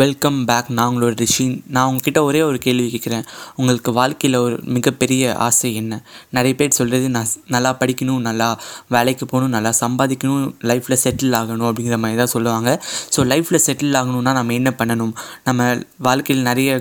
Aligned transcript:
Welcome 0.00 0.38
back 0.46 0.68
நான் 0.76 0.88
உங்களோட 0.90 1.14
ரிஷி. 1.22 1.44
நான் 1.74 1.88
உங்ககிட்ட 1.88 2.20
ஒரே 2.28 2.38
ஒரு 2.46 2.58
கேள்வி 2.64 2.86
கேட்குறேன். 2.92 3.26
உங்களுக்கு 3.60 3.90
வாழ்க்கையில் 3.98 4.36
ஒரு 4.44 4.56
மிகப்பெரிய 4.76 5.34
ஆசை 5.44 5.68
என்ன? 5.80 5.98
நிறைய 6.36 6.52
பேர் 6.60 6.76
சொல்கிறது 6.78 7.08
நான் 7.16 7.30
நல்லா 7.54 7.70
படிக்கணும் 7.82 8.24
நல்லா 8.28 8.48
வேலைக்கு 8.94 9.24
போகணும் 9.32 9.54
நல்லா 9.56 9.72
சம்பாதிக்கணும் 9.82 10.48
லைஃப்பில் 10.70 11.00
செட்டில் 11.04 11.36
ஆகணும் 11.40 11.68
அப்படிங்கிற 11.68 11.98
மாதிரி 12.04 12.18
தான் 12.22 12.32
சொல்லுவாங்க. 12.34 12.72
ஸோ 13.16 13.26
லைஃப்பில் 13.32 13.64
செட்டில் 13.66 13.98
ஆகணும்னா 14.00 14.32
நம்ம 14.38 14.56
என்ன 14.60 14.72
பண்ணணும்? 14.80 15.14
நம்ம 15.48 15.68
வாழ்க்கையில் 16.08 16.48
நிறைய 16.50 16.72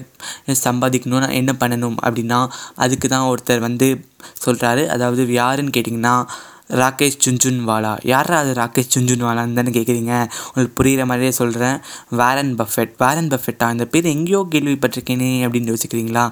சம்பாதிக்கணும்னா 0.68 1.30
என்ன 1.42 1.54
பண்ணணும் 1.64 2.00
அப்படின்னா 2.06 2.40
அதுக்கு 2.86 3.10
தான் 3.16 3.28
ஒருத்தர் 3.34 3.64
வந்து 3.68 3.90
சொல்கிறாரு 4.46 4.86
அதாவது 4.96 5.22
யாருன்னு 5.42 5.76
கேட்டிங்கன்னா 5.78 6.16
ராகேஷ் 6.70 7.18
ஜுன்ஜுன்வாலா. 7.24 7.92
யாரா 8.12 8.36
அது 8.44 8.52
ராகேஷ் 8.60 8.92
ஜுன்ஜுன்வாலான்னு 8.94 9.58
தானே 9.58 9.72
கேட்குறீங்க 9.78 10.14
உங்களுக்கு 10.48 10.76
புரிகிற 10.80 11.04
மாதிரியே 11.10 11.34
சொல்கிறேன் 11.40 11.78
வாரன் 12.20 12.54
பஃபெட். 12.62 12.94
வாரன் 13.04 13.30
பஃபெட்டா? 13.34 13.68
இந்த 13.76 13.86
பேர் 13.94 14.08
எங்கேயோ 14.14 14.42
கேள்விப்பட்டிருக்கேனே 14.54 15.30
அப்படின்னு 15.46 15.72
யோசிக்கிறீங்களா? 15.74 16.24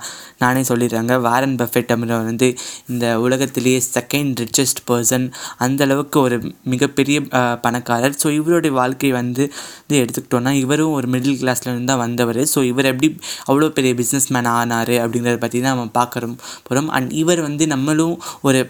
நானே 0.44 0.62
சொல்லிடுறாங்க. 0.72 1.16
வாரன் 1.28 1.56
பஃபெட் 1.62 1.92
அப்படின்ற 1.96 2.20
வந்து 2.32 2.50
இந்த 2.94 3.06
உலகத்திலேயே 3.26 3.82
செகண்ட் 3.98 4.42
ரிச்சஸ்ட் 4.46 4.82
பர்சன் 4.90 5.28
அந்த 5.66 5.82
அளவுக்கு 5.88 6.20
ஒரு 6.26 6.40
மிகப்பெரிய 6.74 7.20
பணக்காரர். 7.66 8.18
ஸோ 8.24 8.30
இவருடைய 8.40 8.74
வாழ்க்கை 8.82 9.12
வந்து 9.20 9.44
இது 9.88 10.02
எடுத்துக்கிட்டோன்னா 10.04 10.54
இவரும் 10.64 10.96
ஒரு 11.00 11.10
மிடில் 11.16 11.40
கிளாஸ்லேருந்து 11.44 11.92
தான் 11.94 12.04
வந்தவர். 12.06 12.42
ஸோ 12.54 12.60
இவர் 12.72 12.92
எப்படி 12.94 13.10
அவ்வளோ 13.50 13.70
பெரிய 13.80 13.94
பிஸ்னஸ் 14.02 14.30
மேன் 14.38 14.52
ஆனார் 14.60 14.96
அப்படிங்கிறத 15.04 15.40
பற்றி 15.46 15.58
தான் 15.66 15.76
நம்ம 15.76 15.92
பார்க்குறோம் 16.02 16.38
போகிறோம் 16.68 16.92
அண்ட் 16.98 17.12
இவர் 17.24 17.42
வந்து 17.50 17.66
நம்மளும் 17.76 18.16
ஒரு 18.50 18.62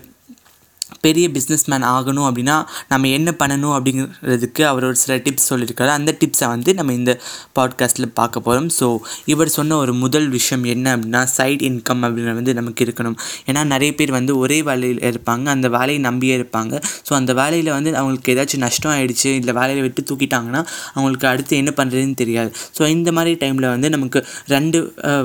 பெரிய 1.06 1.26
பிஸ்னஸ்மேன் 1.36 1.86
ஆகணும் 1.94 2.28
அப்படின்னா 2.30 2.56
நம்ம 2.92 3.10
என்ன 3.18 3.30
பண்ணணும் 3.42 3.74
அப்படிங்கிறதுக்கு 3.78 4.64
அவர் 4.72 4.86
ஒரு 4.90 4.98
சில 5.04 5.16
டிப்ஸ் 5.26 5.48
சொல்லியிருக்காரு. 5.52 5.92
அந்த 6.00 6.12
டிப்ஸை 6.22 6.48
வந்து 6.54 6.74
நம்ம 6.80 6.94
இந்த 7.00 7.14
பாட்காஸ்ட்டில் 7.60 8.08
பார்க்க 8.20 8.46
போகிறோம் 8.48 8.70
ஸோ 8.80 8.88
இவர் 9.34 9.54
சொன்ன 9.58 9.78
ஒரு 9.84 9.94
முதல் 10.04 10.28
விஷயம் 10.38 10.66
என்ன 10.74 10.96
அப்படின்னா 10.96 11.22
சைட் 11.38 11.64
இன்கம் 11.70 12.04
அப்படின்றது 12.08 12.40
வந்து 12.42 12.56
நமக்கு 12.60 12.82
இருக்கணும். 12.86 13.18
ஏன்னா 13.50 13.64
நிறைய 13.74 13.92
பேர் 14.02 14.14
வந்து 14.18 14.36
ஒரே 14.44 14.60
வேலையில் 14.70 15.02
இருப்பாங்க 15.12 15.46
அந்த 15.56 15.70
வேலையை 15.78 16.02
நம்பியே 16.08 16.36
இருப்பாங்க. 16.40 16.74
ஸோ 17.08 17.14
அந்த 17.20 17.32
வேலையில் 17.42 17.72
வந்து 17.78 17.94
அவங்களுக்கு 18.02 18.34
ஏதாச்சும் 18.36 18.64
நஷ்டம் 18.66 18.94
ஆகிடுச்சு 18.96 19.30
இல்லை 19.42 19.56
வேலையை 19.60 19.82
விட்டு 19.88 20.04
தூக்கிட்டாங்கன்னா 20.12 20.64
அவங்களுக்கு 20.96 21.28
அடுத்து 21.34 21.60
என்ன 21.62 21.74
பண்ணுறதுன்னு 21.80 22.18
தெரியாது. 22.24 22.52
ஸோ 22.78 22.82
இந்த 22.96 23.10
மாதிரி 23.20 23.34
டைமில் 23.44 23.70
வந்து 23.74 23.90
நமக்கு 23.98 24.22
ரெண்டு 24.56 24.80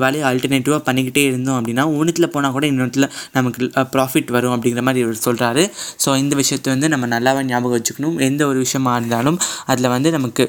வேலையை 0.04 0.24
ஆல்டர்னேட்டிவாக 0.32 0.82
பண்ணிக்கிட்டே 0.88 1.24
இருந்தோம் 1.30 1.58
அப்படின்னா 1.60 1.86
ஒன்றுத்தில் 1.98 2.32
போனால் 2.36 2.56
கூட 2.58 2.66
இன்னொன்றுல 2.72 3.08
நமக்கு 3.38 3.70
ப்ராஃபிட் 3.96 4.34
வரும் 4.38 4.56
அப்படிங்கிற 4.56 4.84
மாதிரி 4.88 5.04
இவர் 5.06 5.24
சொல்கிறாரு 5.28 5.64
ஸோ 6.04 6.16
இந்த 6.22 6.34
விஷயத்தை 6.42 6.70
வந்து 6.74 6.90
நம்ம 6.94 7.06
நல்லாவே 7.14 7.44
ஞாபகம் 7.52 7.76
வச்சுக்கணும். 7.78 8.18
எந்த 8.30 8.42
ஒரு 8.50 8.58
விஷயமா 8.66 8.94
இருந்தாலும் 9.00 9.38
அதில் 9.72 9.92
வந்து 9.96 10.10
நமக்கு 10.16 10.44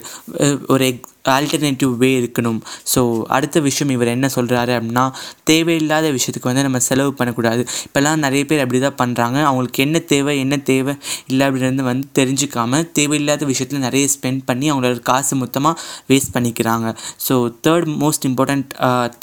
ஒரு 0.74 0.86
எக் 0.92 1.06
ஆல்டர்னேட்டிவ் 1.36 1.94
வே 2.02 2.10
இருக்கணும். 2.20 2.60
ஸோ 2.92 3.00
அடுத்த 3.36 3.60
விஷயம் 3.66 3.92
இவர் 3.96 4.12
என்ன 4.14 4.28
சொல்கிறாரு 4.36 4.74
அப்படின்னா 4.78 5.04
தேவையில்லாத 5.50 6.12
விஷயத்துக்கு 6.18 6.50
வந்து 6.50 6.64
நம்ம 6.68 6.80
செலவு 6.90 7.12
பண்ணக்கூடாது. 7.20 7.64
இப்போல்லாம் 7.88 8.24
நிறைய 8.26 8.44
பேர் 8.50 8.62
அப்படி 8.66 8.80
தான் 8.86 9.00
பண்ணுறாங்க 9.02 9.38
அவங்களுக்கு 9.50 9.82
என்ன 9.86 10.00
தேவை 10.14 10.36
என்ன 10.44 10.58
தேவை 10.72 10.94
இல்லை 11.32 11.44
அப்படின்னு 11.48 11.88
வந்து 11.92 12.08
தெரிஞ்சுக்காம 12.20 12.82
தேவையில்லாத 13.00 13.46
விஷயத்தில் 13.52 13.86
நிறைய 13.88 14.06
ஸ்பெண்ட் 14.16 14.46
பண்ணி 14.52 14.70
அவங்களோட 14.74 15.02
காசு 15.12 15.36
மொத்தமாக 15.42 15.82
வேஸ்ட் 16.12 16.34
பண்ணிக்கிறாங்க. 16.38 16.88
So 17.28 17.36
third 17.68 17.92
most 18.04 18.28
important 18.32 18.72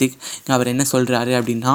thing 0.02 0.18
அவர் 0.56 0.72
என்ன 0.74 0.86
சொல்கிறாரு 0.92 1.32
அப்படின்னா 1.40 1.74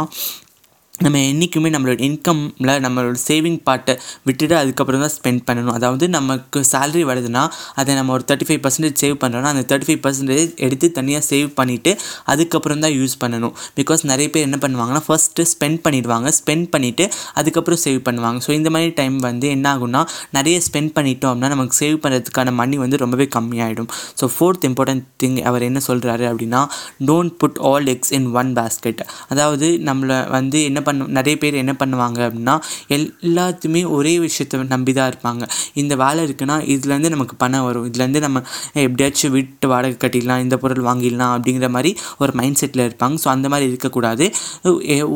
நம்ம 1.03 1.17
என்றைக்குமே 1.31 1.69
நம்மளோட 1.73 2.01
இன்கம்மில் 2.07 2.71
நம்மளோட 2.85 3.17
சேவிங் 3.27 3.57
பார்ட்டை 3.67 3.93
விட்டுட்டு 4.27 4.55
அதுக்கப்புறம் 4.61 5.03
தான் 5.03 5.13
ஸ்பெண்ட் 5.15 5.43
பண்ணணும். 5.47 5.75
அதாவது 5.77 6.05
நமக்கு 6.15 6.59
சேலரி 6.71 7.03
வருதுன்னா 7.09 7.43
அதை 7.81 7.91
நம்ம 7.99 8.13
ஒரு 8.15 8.23
தேர்ட்டி 8.29 8.47
ஃபைவ் 8.49 8.61
பர்சன்டேஜ் 8.65 8.97
சேவ் 9.03 9.15
பண்ணுறோன்னா 9.21 9.49
அந்த 9.53 9.63
தேர்ட்டி 9.69 9.87
ஃபைவ் 9.89 10.01
பர்சன்டேஜ் 10.05 10.51
எடுத்து 10.67 10.87
தனியாக 10.97 11.23
சேவ் 11.29 11.47
பண்ணிவிட்டு 11.59 11.91
அதுக்கப்புறம் 12.33 12.81
தான் 12.85 12.95
யூஸ் 12.99 13.15
பண்ணணும். 13.21 13.53
பிகாஸ் 13.79 14.03
நிறைய 14.11 14.27
பேர் 14.33 14.45
என்ன 14.47 14.59
பண்ணுவாங்கன்னா 14.65 15.03
ஃபஸ்ட்டு 15.07 15.45
ஸ்பெண்ட் 15.53 15.79
பண்ணிடுவாங்க. 15.85 16.33
ஸ்பெண்ட் 16.39 16.67
பண்ணிவிட்டு 16.75 17.07
அதுக்கப்புறம் 17.41 17.81
சேவ் 17.85 18.01
பண்ணுவாங்க. 18.09 18.41
ஸோ 18.47 18.51
இந்த 18.59 18.71
மாதிரி 18.77 18.91
டைம் 18.99 19.17
வந்து 19.29 19.49
என்ன 19.55 19.65
ஆகும்னா 19.73 20.01
நிறைய 20.39 20.57
ஸ்பெண்ட் 20.67 20.93
பண்ணிட்டோம் 20.99 21.31
அப்படின்னா 21.31 21.51
நமக்கு 21.55 21.77
சேவ் 21.81 21.97
பண்ணுறதுக்கான 22.05 22.55
மணி 22.61 22.77
வந்து 22.83 23.01
ரொம்பவே 23.05 23.29
கம்மியாயிடும். 23.37 23.89
ஸோ 24.21 24.31
ஃபோர்த் 24.35 24.67
இம்பார்ட்டன்ட் 24.71 25.07
திங் 25.23 25.39
அவர் 25.51 25.67
என்ன 25.69 25.81
சொல்கிறாரு 25.89 26.27
அப்படின்னா 26.33 26.63
don't 27.11 27.35
put 27.43 27.59
all 27.71 27.89
eggs 27.95 28.13
in 28.19 28.29
one 28.41 28.53
basket 28.61 29.01
அதாவது 29.31 29.69
நம்மளை 29.89 30.19
வந்து 30.37 30.59
என்ன 30.69 30.87
பண்ண 30.89 31.07
நிறைய 31.19 31.35
பேர் 31.43 31.61
என்ன 31.63 31.75
பண்ணுவாங்க 31.81 32.19
அப்படின்னா 32.27 32.57
எல்லாத்தையுமே 32.97 33.83
ஒரே 33.97 34.13
விஷயத்தை 34.27 34.63
நம்பி 34.75 34.93
தான் 34.99 35.09
இருப்பாங்க. 35.11 35.43
இந்த 35.81 35.93
வேலை 36.03 36.21
இருக்குன்னா 36.27 36.57
இதுலேருந்து 36.73 37.13
நமக்கு 37.15 37.35
பணம் 37.43 37.65
வரும். 37.67 37.85
இதுலேருந்து 37.89 38.21
நம்ம 38.25 38.43
எப்படியாச்சும் 38.85 39.33
வீட்டு 39.35 39.67
வாடகை 39.73 39.95
கட்டிடலாம் 40.03 40.41
இந்த 40.45 40.55
பொருள் 40.63 40.83
வாங்கிடலாம் 40.89 41.33
அப்படிங்கிற 41.35 41.67
மாதிரி 41.75 41.91
ஒரு 42.21 42.31
மைண்ட் 42.39 42.59
செட்டில் 42.61 42.83
இருப்பாங்க. 42.87 43.17
ஸோ 43.23 43.27
அந்த 43.35 43.47
மாதிரி 43.53 43.67
இருக்கக்கூடாது. 43.71 44.25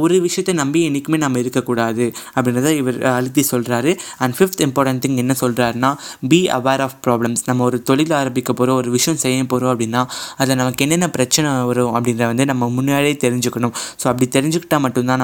ஒரு 0.04 0.16
விஷயத்தை 0.28 0.54
நம்பி 0.62 0.80
என்றைக்குமே 0.88 1.20
நம்ம 1.26 1.40
இருக்கக்கூடாது 1.44 2.06
அப்படின்றத 2.36 2.72
இவர் 2.82 2.98
அழுத்தி 3.18 3.44
சொல்கிறாரு 3.52 3.92
அண்ட் 4.24 4.36
ஃபிஃப்த் 4.38 4.64
இம்பார்ட்டன்ட் 4.68 5.02
திங் 5.04 5.18
என்ன 5.24 5.36
சொல்கிறாருன்னா 5.44 5.92
பி 6.32 6.40
அவேர் 6.58 6.84
ஆஃப் 6.86 6.98
ப்ராப்ளம்ஸ் 7.06 7.44
நம்ம 7.50 7.64
ஒரு 7.70 7.78
தொழில் 7.90 8.14
ஆரம்பிக்க 8.22 8.52
போகிறோம் 8.60 8.80
ஒரு 8.82 8.90
விஷயம் 8.98 9.20
செய்ய 9.24 9.46
போகிறோம் 9.54 9.72
அப்படின்னா 9.74 10.02
அதில் 10.42 10.60
நமக்கு 10.62 10.84
என்னென்ன 10.86 11.08
பிரச்சனை 11.18 11.50
வரும் 11.70 11.94
அப்படின்றத 11.98 12.30
வந்து 12.32 12.46
நம்ம 12.52 12.70
முன்னாடியே 12.78 13.16
தெரிஞ்சுக்கணும். 13.26 13.74
ஸோ 14.02 14.06
அப்படி 14.12 14.28
தெரிஞ்சுக்கிட்டா 14.38 14.80
மட்டும்தான் 14.86 15.22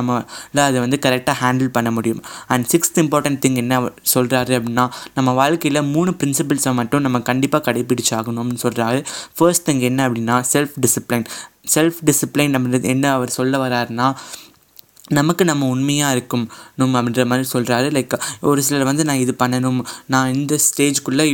இல்லை 0.54 0.70
அதை 0.70 0.80
வந்து 0.80 1.00
கரெக்டாக 1.06 1.36
ஹேண்டில் 1.42 1.76
பண்ண 1.78 1.92
முடியும். 1.92 2.24
அண்ட் 2.48 2.66
சிக்ஸ்த் 2.72 3.00
இம்பார்ட்டன்ட் 3.00 3.42
திங் 3.46 3.56
என்ன 3.56 3.80
சொல்கிறாரு 4.14 4.54
அப்படின்னா 4.60 4.90
நம்ம 5.16 5.32
வாழ்க்கையில் 5.32 5.82
மூணு 5.82 6.12
பிரின்சிபிள்ஸை 6.12 6.74
மட்டும் 6.74 7.02
நம்ம 7.02 7.22
கண்டிப்பாக 7.22 7.72
கடைபிடிச்சாகணும்னு 7.72 8.58
சொல்கிறாரு 8.64 9.06
ஃபர்ஸ்ட் 9.36 9.72
திங் 9.72 9.80
என்ன 9.80 10.10
அப்படின்னா 10.10 10.44
செல்ஃப் 10.54 10.76
டிசிப்ளின் 10.82 11.26
செல்ஃப் 11.76 11.98
டிசிப்ளின் 12.06 12.54
அப்படின்றது 12.58 12.84
என்ன? 12.84 13.12
அவர் 13.12 13.30
சொல்ல 13.30 13.58
வராருன்னா 13.68 14.16
நமக்கு 15.10 15.46
நம்ம 15.46 15.68
உண்மையாக 15.68 16.16
இருக்கணும் 16.16 16.48
அப்படின்ற 16.80 17.26
மாதிரி 17.26 17.48
சொல்கிறாரு 17.54 17.88
லைக் 17.98 18.20
ஒரு 18.42 18.64
சிலர் 18.64 18.84
வந்து 18.84 19.04
நான் 19.06 19.16
இது 19.16 19.36
பண்ணணும் 19.40 19.80
நான் 20.06 20.34
இந்த 20.34 20.58
ஸ்டேஜ்குள்ளே 20.66 21.26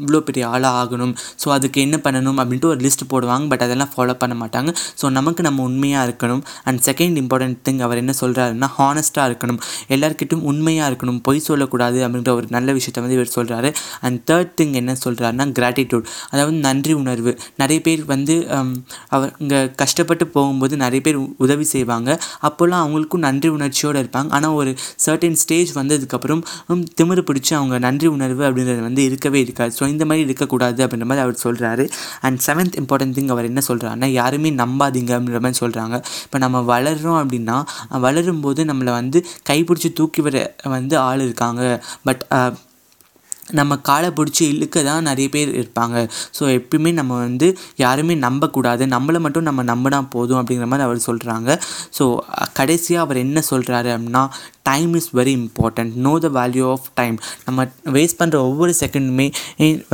இவ்வளோ 0.00 0.18
பெரிய 0.18 0.48
ஆளாக 0.48 0.74
ஆகணும் 0.82 1.14
ஸோ 1.44 1.48
அதுக்கு 1.48 1.80
என்ன 1.80 2.00
பண்ணணும் 2.04 2.38
அப்படின்ட்டு 2.40 2.64
ஒரு 2.64 2.80
லிஸ்ட் 2.80 3.10
போடுவாங்க 3.10 3.48
பட் 3.48 3.60
அதெல்லாம் 3.60 3.90
ஃபாலோ 3.96 4.12
பண்ண 4.14 4.46
மாட்டாங்க. 4.46 4.74
ஸோ 5.02 5.10
நமக்கு 5.10 5.42
நம்ம 5.42 5.62
உண்மையாக 5.62 6.10
இருக்கணும். 6.10 6.42
அண்ட் 6.64 6.80
செகண்ட் 6.84 7.18
இம்பார்ட்டன்ட் 7.22 7.56
திங் 7.68 7.80
அவர் 7.80 7.96
என்ன 7.96 8.12
சொல்கிறாருன்னா 8.20 8.68
ஹானஸ்ட்டாக 8.78 9.30
இருக்கணும். 9.30 9.58
எல்லாருக்கிட்டும் 9.88 10.40
உண்மையாக 10.40 10.94
இருக்கணும். 10.94 11.18
பொய் 11.22 11.38
சொல்லக்கூடாது 11.38 12.08
அப்படின்ற 12.08 12.28
ஒரு 12.28 12.46
நல்ல 12.48 12.72
விஷயத்த 12.72 13.00
வந்து 13.00 13.14
இவர் 13.14 13.32
சொல்கிறாரு 13.34 13.74
அண்ட் 14.00 14.30
தேர்ட் 14.30 14.52
திங் 14.60 14.72
என்ன 14.72 14.96
சொல்கிறாருன்னா 15.04 15.46
கிராட்டிடியூட் 15.58 16.04
அதாவது 16.30 16.56
நன்றி 16.56 16.92
உணர்வு. 16.92 17.38
நிறைய 17.56 17.82
பேர் 17.82 18.04
வந்து 18.04 18.48
அவங்க 18.50 18.78
அவர் 19.08 19.32
இங்கே 19.38 19.70
கஷ்டப்பட்டு 19.70 20.26
போகும்போது 20.26 20.76
நிறைய 20.76 21.00
பேர் 21.00 21.14
உ- 21.16 21.34
உதவி 21.38 21.64
செய்வாங்க. 21.64 22.10
அப்போல்லாம் 22.42 22.82
அவங்களுக்கும் 22.84 23.23
நன்றி 23.26 23.48
உணர்ச்சியோடு 23.56 24.02
இருப்பாங்க. 24.04 24.30
ஆனால் 24.38 24.56
ஒரு 24.60 24.70
சர்டன் 25.04 25.38
ஸ்டேஜ் 25.42 25.70
வந்ததுக்கப்புறம் 25.80 26.42
திமிரு 27.00 27.24
பிடிச்சி 27.30 27.52
அவங்க 27.58 27.78
நன்றி 27.86 28.08
உணர்வு 28.16 28.42
அப்படின்றது 28.48 28.82
வந்து 28.88 29.04
இருக்கவே 29.10 29.40
இருக்காது. 29.46 29.72
ஸோ 29.78 29.84
இந்த 29.94 30.04
மாதிரி 30.10 30.26
இருக்கக்கூடாது 30.28 30.80
அப்படின்ற 30.86 31.08
மாதிரி 31.12 31.24
அவர் 31.26 31.42
சொல்கிறாரு 31.46 31.86
அண்ட் 32.26 32.40
செவன்த் 32.48 32.76
இம்பார்ட்டன்ட் 32.82 33.16
திங் 33.18 33.32
அவர் 33.36 33.50
என்ன 33.50 33.62
சொல்கிறாருன்னா 33.70 34.10
யாருமே 34.20 34.52
நம்பாதீங்க 34.62 35.12
அப்படின்ற 35.16 35.40
மாதிரி 35.46 35.60
சொல்கிறாங்க 35.64 35.96
இப்போ 36.26 36.38
நம்ம 36.44 36.62
வளர்கிறோம் 36.74 37.20
அப்படின்னா 37.22 37.56
வளரும்போது 38.06 38.62
நம்மளை 38.70 38.94
வந்து 39.00 39.20
கைப்பிடிச்சி 39.50 39.90
தூக்கி 40.00 40.22
வர 40.28 40.38
வந்து 40.76 40.94
ஆள் 41.08 41.24
இருக்காங்க. 41.26 41.62
பட் 42.08 42.22
நம்ம 43.50 43.76
காலை 43.78 44.08
பிடிச்சி 44.08 44.42
இழுக்க 44.54 44.82
தான் 44.82 45.02
நிறைய 45.02 45.28
பேர் 45.28 45.50
இருப்பாங்க. 45.60 45.96
ஸோ 46.38 46.44
எப்பயுமே 46.58 46.92
நம்ம 46.92 47.18
வந்து 47.18 47.48
யாருமே 47.76 48.14
நம்பக்கூடாது. 48.14 48.86
நம்மளை 48.86 49.20
மட்டும் 49.26 49.48
நம்ம 49.48 49.64
நம்பினா 49.72 50.00
போதும் 50.10 50.40
அப்படிங்கிற 50.40 50.66
மாதிரி 50.66 50.86
அவர் 50.88 51.06
சொல்கிறாங்க 51.08 51.58
ஸோ 51.98 52.04
கடைசியாக 52.52 53.04
அவர் 53.06 53.24
என்ன 53.26 53.42
சொல்கிறாரு 53.50 53.90
அப்படின்னா 53.96 54.24
time 54.68 54.92
is 54.98 55.08
very 55.18 55.32
important 55.40 55.92
no 56.06 56.12
the 56.24 56.28
value 56.38 56.66
of 56.74 56.86
time 57.00 57.16
நம்ம 57.46 57.64
வேஸ்ட் 57.96 58.18
பண்ணுற 58.20 58.36
ஒவ்வொரு 58.48 58.72
செகண்டுமே 58.82 59.26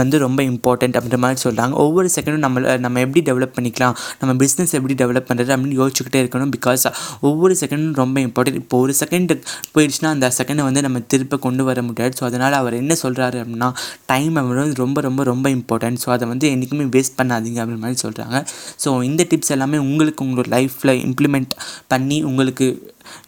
வந்து 0.01 0.17
ரொம்ப 0.25 0.41
இம்பார்ட்டண்ட் 0.51 0.97
அப்படின்ற 0.99 1.19
மாதிரி 1.25 1.41
சொல்கிறாங்க 1.47 1.75
ஒவ்வொரு 1.85 2.09
செகண்டும் 2.17 2.45
நம்மளை 2.47 2.77
நம்ம 2.85 3.01
எப்படி 3.07 3.23
டெவலப் 3.31 3.55
பண்ணிக்கலாம்? 3.57 3.97
நம்ம 4.21 4.33
பிஸ்னஸ் 4.43 4.75
எப்படி 4.79 4.95
டெவலப் 5.03 5.29
பண்ணுறது 5.31 5.53
அப்படின்னு 5.55 5.79
யோசிச்சுக்கிட்டே 5.81 6.21
இருக்கணும். 6.25 6.53
பிகாஸ் 6.57 6.85
ஒவ்வொரு 7.31 7.55
செகண்டும் 7.63 7.99
ரொம்ப 8.03 8.17
இம்பார்ட்டன்ட் 8.27 8.61
இப்போ 8.63 8.79
ஒரு 8.85 8.95
செகண்ட் 9.03 9.33
போயிடுச்சுன்னா 9.75 10.11
அந்த 10.17 10.31
செகண்டை 10.39 10.65
வந்து 10.69 10.85
நம்ம 10.87 11.03
திருப்ப 11.15 11.39
கொண்டு 11.47 11.65
வர 11.71 11.83
முடியாது. 11.89 12.15
ஸோ 12.21 12.25
அதனால் 12.31 12.59
அவர் 12.61 12.77
என்ன 12.83 12.97
சொல்கிறாரு 13.03 13.39
அப்படின்னா 13.43 13.71
டைம் 14.13 14.39
வந்து 14.51 14.81
ரொம்ப 14.85 15.01
ரொம்ப 15.09 15.25
ரொம்ப 15.33 15.47
இம்பார்ட்டன்ட் 15.59 16.03
ஸோ 16.05 16.11
அதை 16.17 16.29
வந்து 16.33 16.49
என்றைக்குமே 16.55 16.87
வேஸ்ட் 16.97 17.19
பண்ணாதீங்க 17.21 17.61
அப்படின்ற 17.65 17.83
மாதிரி 17.87 18.01
சொல்கிறாங்க 18.07 18.39
ஸோ 18.85 18.91
இந்த 19.11 19.23
டிப்ஸ் 19.33 19.55
எல்லாமே 19.57 19.81
உங்களுக்கு 19.89 20.25
உங்களோட 20.27 20.51
லைஃப்பில் 20.57 20.95
இம்ப்ளிமெண்ட் 21.09 21.55
பண்ணி 21.95 22.19
உங்களுக்கு 22.31 22.67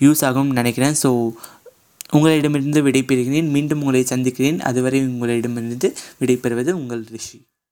யூஸ் 0.01 0.25
ஆகும்னு 0.29 0.59
நினைக்கிறேன். 0.61 0.95
ஸோ 1.03 1.31
உங்களிடமிருந்து 2.11 2.83
விடைபெறுகிறேன். 2.83 3.49
மீண்டும் 3.49 3.79
உங்களை 3.79 4.05
சந்திக்கிறேன். 4.05 4.61
அதுவரை 4.61 5.01
உங்களிடமிருந்து 5.01 5.95
விடைபெறுவது 6.21 6.71
உங்கள் 6.71 7.05
ரிஷி. 7.11 7.39